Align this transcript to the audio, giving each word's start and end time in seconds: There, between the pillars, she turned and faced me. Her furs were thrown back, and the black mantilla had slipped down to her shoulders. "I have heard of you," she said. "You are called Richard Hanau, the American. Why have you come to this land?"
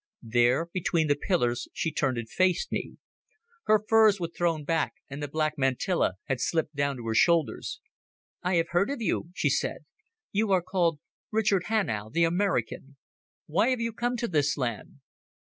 There, 0.23 0.65
between 0.65 1.09
the 1.09 1.15
pillars, 1.15 1.67
she 1.73 1.91
turned 1.91 2.17
and 2.17 2.27
faced 2.27 2.71
me. 2.71 2.97
Her 3.65 3.79
furs 3.87 4.19
were 4.19 4.31
thrown 4.35 4.63
back, 4.63 4.95
and 5.11 5.21
the 5.21 5.27
black 5.27 5.59
mantilla 5.59 6.15
had 6.25 6.41
slipped 6.41 6.73
down 6.75 6.97
to 6.97 7.05
her 7.05 7.13
shoulders. 7.13 7.79
"I 8.41 8.55
have 8.55 8.69
heard 8.69 8.89
of 8.89 8.99
you," 8.99 9.29
she 9.35 9.51
said. 9.51 9.85
"You 10.31 10.51
are 10.53 10.63
called 10.63 10.99
Richard 11.31 11.65
Hanau, 11.65 12.09
the 12.11 12.23
American. 12.23 12.97
Why 13.45 13.69
have 13.69 13.79
you 13.79 13.93
come 13.93 14.17
to 14.17 14.27
this 14.27 14.57
land?" 14.57 15.01